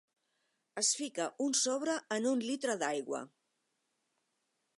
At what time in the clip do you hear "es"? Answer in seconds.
0.81-0.89